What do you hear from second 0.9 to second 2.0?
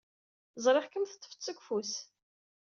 teḍḍfed-t seg ufus.